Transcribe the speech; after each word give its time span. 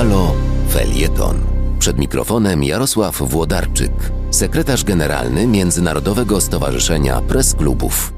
Halo 0.00 0.34
Felieton. 0.68 1.36
Przed 1.78 1.98
mikrofonem 1.98 2.64
Jarosław 2.64 3.22
Włodarczyk, 3.22 3.92
sekretarz 4.30 4.84
generalny 4.84 5.46
Międzynarodowego 5.46 6.40
Stowarzyszenia 6.40 7.20
Press 7.20 7.54
Klubów. 7.54 8.12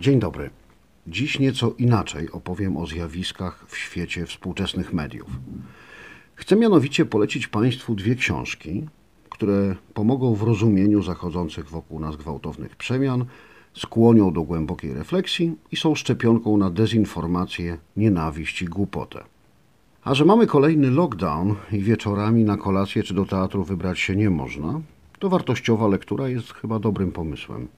Dzień 0.00 0.20
dobry. 0.20 0.50
Dziś 1.06 1.38
nieco 1.38 1.74
inaczej 1.78 2.30
opowiem 2.30 2.76
o 2.76 2.86
zjawiskach 2.86 3.64
w 3.68 3.76
świecie 3.76 4.26
współczesnych 4.26 4.92
mediów. 4.92 5.26
Chcę 6.34 6.56
mianowicie 6.56 7.04
polecić 7.04 7.46
Państwu 7.46 7.94
dwie 7.94 8.14
książki, 8.14 8.86
które 9.30 9.76
pomogą 9.94 10.34
w 10.34 10.42
rozumieniu 10.42 11.02
zachodzących 11.02 11.68
wokół 11.68 12.00
nas 12.00 12.16
gwałtownych 12.16 12.76
przemian, 12.76 13.24
skłonią 13.74 14.32
do 14.32 14.42
głębokiej 14.42 14.94
refleksji 14.94 15.56
i 15.72 15.76
są 15.76 15.94
szczepionką 15.94 16.56
na 16.56 16.70
dezinformację, 16.70 17.78
nienawiść 17.96 18.62
i 18.62 18.64
głupotę. 18.64 19.24
A 20.04 20.14
że 20.14 20.24
mamy 20.24 20.46
kolejny 20.46 20.90
lockdown 20.90 21.54
i 21.72 21.78
wieczorami 21.78 22.44
na 22.44 22.56
kolację 22.56 23.02
czy 23.02 23.14
do 23.14 23.24
teatru 23.24 23.64
wybrać 23.64 23.98
się 23.98 24.16
nie 24.16 24.30
można, 24.30 24.80
to 25.18 25.28
wartościowa 25.28 25.88
lektura 25.88 26.28
jest 26.28 26.52
chyba 26.52 26.78
dobrym 26.78 27.12
pomysłem. 27.12 27.68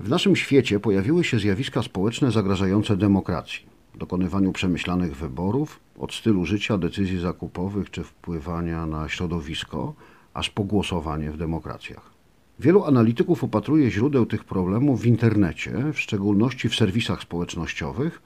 W 0.00 0.08
naszym 0.08 0.36
świecie 0.36 0.80
pojawiły 0.80 1.24
się 1.24 1.38
zjawiska 1.38 1.82
społeczne 1.82 2.30
zagrażające 2.30 2.96
demokracji, 2.96 3.66
dokonywaniu 3.94 4.52
przemyślanych 4.52 5.16
wyborów, 5.16 5.80
od 5.98 6.14
stylu 6.14 6.44
życia, 6.44 6.78
decyzji 6.78 7.18
zakupowych 7.18 7.90
czy 7.90 8.04
wpływania 8.04 8.86
na 8.86 9.08
środowisko, 9.08 9.94
aż 10.34 10.50
po 10.50 10.64
głosowanie 10.64 11.30
w 11.30 11.36
demokracjach. 11.36 12.10
Wielu 12.58 12.84
analityków 12.84 13.44
upatruje 13.44 13.90
źródeł 13.90 14.26
tych 14.26 14.44
problemów 14.44 15.00
w 15.00 15.06
internecie, 15.06 15.92
w 15.92 16.00
szczególności 16.00 16.68
w 16.68 16.74
serwisach 16.74 17.22
społecznościowych, 17.22 18.22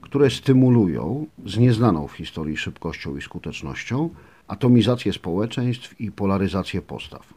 które 0.00 0.30
stymulują 0.30 1.26
z 1.46 1.58
nieznaną 1.58 2.08
w 2.08 2.12
historii 2.12 2.56
szybkością 2.56 3.16
i 3.16 3.22
skutecznością 3.22 4.10
atomizację 4.48 5.12
społeczeństw 5.12 6.00
i 6.00 6.12
polaryzację 6.12 6.82
postaw. 6.82 7.34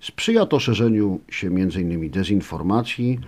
Sprzyja 0.00 0.46
to 0.46 0.60
szerzeniu 0.60 1.20
się 1.28 1.46
m.in. 1.46 2.10
dezinformacji 2.10 3.18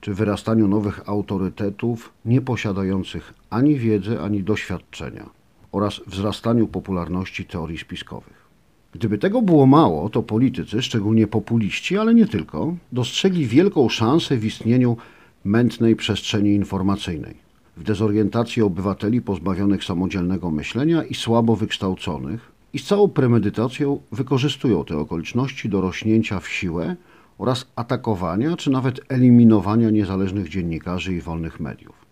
czy 0.00 0.14
wyrastaniu 0.14 0.68
nowych 0.68 1.08
autorytetów 1.08 2.12
nieposiadających 2.24 3.34
ani 3.50 3.78
wiedzy, 3.78 4.20
ani 4.20 4.42
doświadczenia 4.42 5.30
oraz 5.72 6.00
wzrastaniu 6.06 6.66
popularności 6.66 7.44
teorii 7.44 7.78
spiskowych. 7.78 8.46
Gdyby 8.92 9.18
tego 9.18 9.42
było 9.42 9.66
mało, 9.66 10.08
to 10.08 10.22
politycy, 10.22 10.82
szczególnie 10.82 11.26
populiści, 11.26 11.98
ale 11.98 12.14
nie 12.14 12.26
tylko, 12.26 12.76
dostrzegli 12.92 13.46
wielką 13.46 13.88
szansę 13.88 14.36
w 14.36 14.44
istnieniu 14.44 14.96
mętnej 15.44 15.96
przestrzeni 15.96 16.54
informacyjnej, 16.54 17.45
w 17.76 17.82
dezorientacji 17.82 18.62
obywateli 18.62 19.22
pozbawionych 19.22 19.84
samodzielnego 19.84 20.50
myślenia 20.50 21.04
i 21.04 21.14
słabo 21.14 21.56
wykształconych, 21.56 22.52
i 22.72 22.78
z 22.78 22.84
całą 22.84 23.08
premedytacją 23.08 24.00
wykorzystują 24.12 24.84
te 24.84 24.98
okoliczności 24.98 25.68
do 25.68 25.80
rośnięcia 25.80 26.40
w 26.40 26.48
siłę 26.48 26.96
oraz 27.38 27.66
atakowania 27.76 28.56
czy 28.56 28.70
nawet 28.70 29.00
eliminowania 29.08 29.90
niezależnych 29.90 30.48
dziennikarzy 30.48 31.14
i 31.14 31.20
wolnych 31.20 31.60
mediów. 31.60 32.06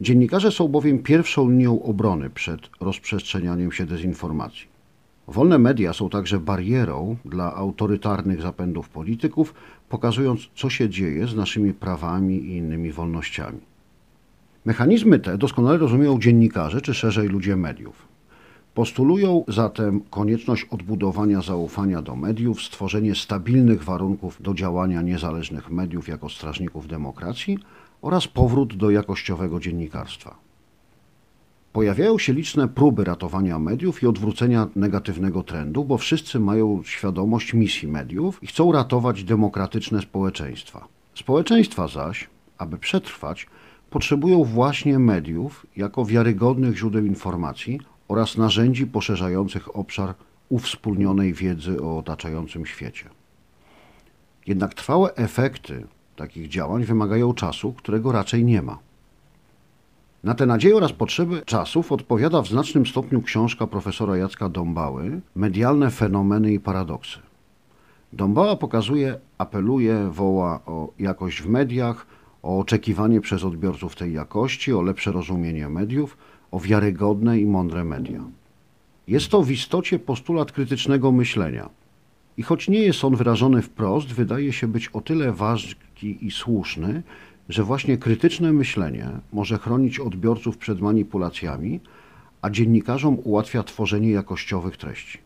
Dziennikarze 0.00 0.52
są 0.52 0.68
bowiem 0.68 0.98
pierwszą 0.98 1.50
linią 1.50 1.82
obrony 1.82 2.30
przed 2.30 2.60
rozprzestrzenianiem 2.80 3.72
się 3.72 3.86
dezinformacji. 3.86 4.66
Wolne 5.28 5.58
media 5.58 5.92
są 5.92 6.10
także 6.10 6.38
barierą 6.38 7.16
dla 7.24 7.54
autorytarnych 7.54 8.42
zapędów 8.42 8.88
polityków, 8.88 9.54
pokazując, 9.88 10.40
co 10.54 10.70
się 10.70 10.88
dzieje 10.88 11.26
z 11.26 11.36
naszymi 11.36 11.72
prawami 11.72 12.34
i 12.36 12.56
innymi 12.56 12.92
wolnościami. 12.92 13.58
Mechanizmy 14.66 15.18
te 15.18 15.38
doskonale 15.38 15.78
rozumieją 15.78 16.20
dziennikarze, 16.20 16.80
czy 16.80 16.94
szerzej 16.94 17.28
ludzie 17.28 17.56
mediów. 17.56 18.08
Postulują 18.74 19.44
zatem 19.48 20.00
konieczność 20.10 20.66
odbudowania 20.70 21.40
zaufania 21.42 22.02
do 22.02 22.16
mediów, 22.16 22.62
stworzenie 22.62 23.14
stabilnych 23.14 23.84
warunków 23.84 24.42
do 24.42 24.54
działania 24.54 25.02
niezależnych 25.02 25.70
mediów 25.70 26.08
jako 26.08 26.28
strażników 26.28 26.88
demokracji 26.88 27.58
oraz 28.02 28.28
powrót 28.28 28.76
do 28.76 28.90
jakościowego 28.90 29.60
dziennikarstwa. 29.60 30.36
Pojawiają 31.72 32.18
się 32.18 32.32
liczne 32.32 32.68
próby 32.68 33.04
ratowania 33.04 33.58
mediów 33.58 34.02
i 34.02 34.06
odwrócenia 34.06 34.68
negatywnego 34.76 35.42
trendu, 35.42 35.84
bo 35.84 35.98
wszyscy 35.98 36.40
mają 36.40 36.82
świadomość 36.84 37.54
misji 37.54 37.88
mediów 37.88 38.42
i 38.42 38.46
chcą 38.46 38.72
ratować 38.72 39.24
demokratyczne 39.24 40.02
społeczeństwa. 40.02 40.88
Społeczeństwa 41.14 41.88
zaś, 41.88 42.28
aby 42.58 42.78
przetrwać, 42.78 43.46
potrzebują 43.90 44.44
właśnie 44.44 44.98
mediów 44.98 45.66
jako 45.76 46.04
wiarygodnych 46.04 46.76
źródeł 46.76 47.04
informacji 47.04 47.80
oraz 48.08 48.36
narzędzi 48.36 48.86
poszerzających 48.86 49.76
obszar 49.76 50.14
uwspólnionej 50.48 51.32
wiedzy 51.32 51.82
o 51.82 51.98
otaczającym 51.98 52.66
świecie. 52.66 53.08
Jednak 54.46 54.74
trwałe 54.74 55.14
efekty 55.14 55.86
takich 56.16 56.48
działań 56.48 56.84
wymagają 56.84 57.34
czasu, 57.34 57.72
którego 57.72 58.12
raczej 58.12 58.44
nie 58.44 58.62
ma. 58.62 58.78
Na 60.24 60.34
te 60.34 60.46
nadzieje 60.46 60.76
oraz 60.76 60.92
potrzeby 60.92 61.42
czasów 61.44 61.92
odpowiada 61.92 62.42
w 62.42 62.48
znacznym 62.48 62.86
stopniu 62.86 63.22
książka 63.22 63.66
profesora 63.66 64.16
Jacka 64.16 64.48
Dąbały 64.48 65.20
Medialne 65.34 65.90
fenomeny 65.90 66.52
i 66.52 66.60
paradoksy. 66.60 67.18
Dąbała 68.12 68.56
pokazuje, 68.56 69.18
apeluje, 69.38 70.10
woła 70.10 70.60
o 70.66 70.92
jakość 70.98 71.42
w 71.42 71.48
mediach, 71.48 72.06
o 72.46 72.58
oczekiwanie 72.58 73.20
przez 73.20 73.44
odbiorców 73.44 73.96
tej 73.96 74.12
jakości, 74.12 74.72
o 74.72 74.82
lepsze 74.82 75.12
rozumienie 75.12 75.68
mediów, 75.68 76.16
o 76.50 76.60
wiarygodne 76.60 77.40
i 77.40 77.46
mądre 77.46 77.84
media. 77.84 78.24
Jest 79.08 79.28
to 79.28 79.42
w 79.42 79.50
istocie 79.50 79.98
postulat 79.98 80.52
krytycznego 80.52 81.12
myślenia. 81.12 81.68
I 82.36 82.42
choć 82.42 82.68
nie 82.68 82.78
jest 82.78 83.04
on 83.04 83.16
wyrażony 83.16 83.62
wprost, 83.62 84.12
wydaje 84.12 84.52
się 84.52 84.68
być 84.68 84.88
o 84.88 85.00
tyle 85.00 85.32
ważki 85.32 86.26
i 86.26 86.30
słuszny, 86.30 87.02
że 87.48 87.64
właśnie 87.64 87.98
krytyczne 87.98 88.52
myślenie 88.52 89.08
może 89.32 89.58
chronić 89.58 90.00
odbiorców 90.00 90.58
przed 90.58 90.80
manipulacjami, 90.80 91.80
a 92.42 92.50
dziennikarzom 92.50 93.18
ułatwia 93.24 93.62
tworzenie 93.62 94.10
jakościowych 94.10 94.76
treści. 94.76 95.18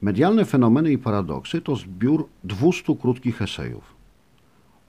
Medialne 0.00 0.44
fenomeny 0.44 0.92
i 0.92 0.98
paradoksy 0.98 1.60
to 1.60 1.76
zbiór 1.76 2.28
200 2.44 2.96
krótkich 2.96 3.42
esejów. 3.42 4.01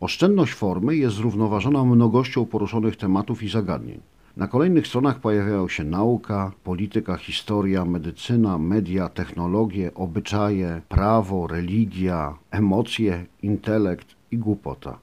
Oszczędność 0.04 0.54
formy 0.54 0.96
jest 0.96 1.16
zrównoważona 1.16 1.84
mnogością 1.84 2.46
poruszonych 2.46 2.96
tematów 2.96 3.44
i 3.44 3.50
zagadnień. 3.50 4.00
Na 4.38 4.48
kolejnych 4.48 4.88
stronach 4.88 5.20
pojawiają 5.20 5.68
się 5.68 5.84
nauka, 5.84 6.52
polityka, 6.64 7.18
historia, 7.18 7.86
medycyna, 7.86 8.58
media, 8.58 9.10
technologie, 9.10 9.92
obyczaje, 9.96 10.82
prawo, 10.90 11.48
religia, 11.48 12.38
emocje, 12.52 13.26
intelekt 13.42 14.16
i 14.32 14.38
głupota. 14.38 15.00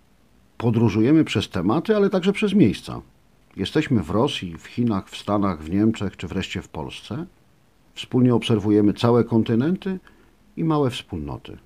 Podróżujemy 0.58 1.24
przez 1.24 1.48
tematy, 1.48 1.96
ale 1.96 2.10
także 2.10 2.32
przez 2.32 2.54
miejsca. 2.54 3.00
Jesteśmy 3.56 4.02
w 4.02 4.10
Rosji, 4.10 4.56
w 4.58 4.66
Chinach, 4.66 5.10
w 5.10 5.16
Stanach, 5.16 5.62
w 5.62 5.70
Niemczech 5.70 6.16
czy 6.16 6.28
wreszcie 6.28 6.62
w 6.62 6.68
Polsce. 6.68 7.26
Wspólnie 7.94 8.34
obserwujemy 8.34 8.92
całe 8.92 9.24
kontynenty 9.24 9.98
i 10.56 10.64
małe 10.64 10.90
wspólnoty. 10.90 11.58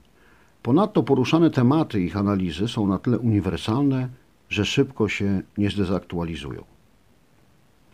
Ponadto 0.65 1.03
poruszane 1.03 1.51
tematy 1.51 2.01
ich 2.01 2.17
analizy 2.17 2.69
są 2.69 2.87
na 2.87 2.99
tyle 2.99 3.19
uniwersalne, 3.19 4.09
że 4.49 4.65
szybko 4.65 5.09
się 5.09 5.43
nie 5.59 5.71
zdezaktualizują. 5.71 6.65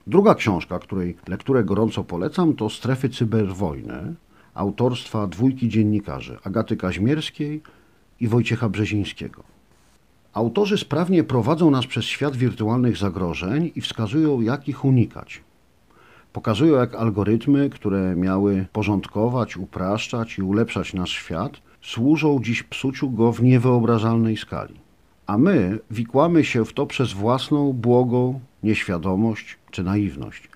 Druga 0.07 0.35
książka, 0.35 0.79
której 0.79 1.17
lekturę 1.29 1.65
gorąco 1.65 2.05
polecam, 2.05 2.55
to 2.55 2.71
Strefy 2.71 3.09
cyberwojny 3.09 4.15
autorstwa 4.55 5.27
dwójki 5.27 5.69
dziennikarzy 5.69 6.39
Agaty 6.45 6.77
Kaźmierskiej 6.77 7.63
i 8.21 8.29
Wojciecha 8.29 8.69
Brzezińskiego. 8.69 9.43
Autorzy 10.33 10.79
sprawnie 10.79 11.25
prowadzą 11.25 11.71
nas 11.71 11.87
przez 11.87 12.05
świat 12.05 12.37
wirtualnych 12.37 12.97
zagrożeń 12.97 13.73
i 13.75 13.81
wskazują, 13.81 14.41
jak 14.41 14.69
ich 14.69 14.85
unikać. 14.85 15.43
Pokazują, 16.33 16.75
jak 16.75 16.95
algorytmy, 16.95 17.71
które 17.71 18.17
miały 18.17 18.67
porządkować, 18.73 19.57
upraszczać 19.57 20.39
i 20.39 20.43
ulepszać 20.43 20.95
nasz 20.95 21.11
świat, 21.11 21.70
służą 21.83 22.41
dziś 22.43 22.63
psuciu 22.63 23.11
go 23.11 23.33
w 23.33 23.43
niewyobrażalnej 23.43 24.37
skali. 24.37 24.75
A 25.27 25.39
my 25.39 25.79
wikłamy 25.91 26.45
się 26.45 26.65
w 26.65 26.73
to 26.73 26.87
przez 26.87 27.13
własną 27.13 27.73
błogą 27.73 28.41
nieświadomość 28.63 29.59
czy 29.71 29.83
naiwność. 29.83 30.49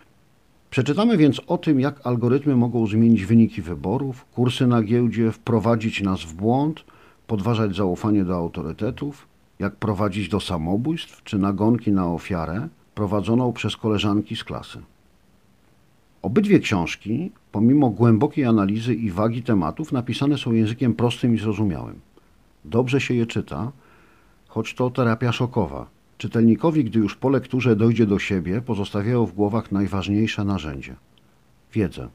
Przeczytamy 0.71 1.17
więc 1.17 1.41
o 1.47 1.59
tym, 1.59 1.81
jak 1.81 2.07
algorytmy 2.07 2.57
mogą 2.57 2.87
zmienić 2.87 3.25
wyniki 3.25 3.63
wyborów, 3.63 4.25
kursy 4.25 4.67
na 4.67 4.83
giełdzie, 4.83 5.33
wprowadzić 5.33 6.01
nas 6.03 6.21
w 6.23 6.35
błąd, 6.35 6.85
podważać 7.27 7.77
zaufanie 7.77 8.25
do 8.25 8.37
autorytetów, 8.37 9.27
jak 9.59 9.77
prowadzić 9.77 10.29
do 10.29 10.41
samobójstw 10.41 11.23
czy 11.23 11.39
nagonki 11.39 11.93
na 11.93 12.13
ofiarę 12.13 12.69
prowadzoną 12.95 13.53
przez 13.53 13.77
koleżanki 13.77 14.37
z 14.37 14.45
klasy. 14.45 14.79
Obydwie 16.25 16.61
książki, 16.61 17.31
pomimo 17.53 17.91
głębokiej 17.91 18.45
analizy 18.45 18.95
i 18.95 19.11
wagi 19.11 19.43
tematów, 19.43 19.93
napisane 19.93 20.39
są 20.39 20.53
językiem 20.53 20.95
prostym 20.95 21.35
i 21.35 21.39
zrozumiałym. 21.39 22.01
Dobrze 22.65 23.01
się 23.01 23.15
je 23.15 23.27
czyta, 23.27 23.73
choć 24.49 24.75
to 24.75 24.91
terapia 24.91 25.33
szokowa. 25.33 25.87
Czytelnikowi, 26.19 26.85
gdy 26.85 26.99
już 26.99 27.17
po 27.17 27.29
lekturze 27.29 27.77
dojdzie 27.77 28.07
do 28.07 28.19
siebie, 28.19 28.61
pozostawiają 28.61 29.27
w 29.27 29.33
głowach 29.33 29.73
najważniejsze 29.73 30.45
narzędzie 30.45 30.95
wiedzę. 31.73 32.09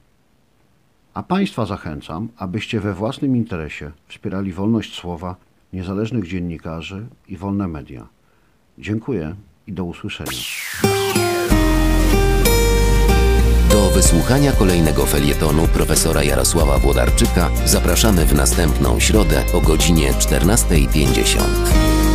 A 1.13 1.23
Państwa 1.23 1.65
zachęcam, 1.65 2.29
abyście 2.37 2.79
we 2.79 2.93
własnym 2.93 3.35
interesie 3.35 3.91
wspierali 4.07 4.53
wolność 4.53 4.95
słowa, 4.95 5.35
niezależnych 5.73 6.27
dziennikarzy 6.27 7.07
i 7.27 7.37
wolne 7.37 7.67
media. 7.67 8.07
Dziękuję 8.77 9.35
i 9.67 9.73
do 9.73 9.83
usłyszenia. 9.83 10.98
Wysłuchania 14.01 14.51
kolejnego 14.51 15.05
felietonu 15.05 15.67
profesora 15.67 16.23
Jarosława 16.23 16.77
Włodarczyka 16.77 17.49
zapraszamy 17.65 18.25
w 18.25 18.33
następną 18.33 18.99
środę 18.99 19.43
o 19.53 19.61
godzinie 19.61 20.13
14.50. 20.13 22.08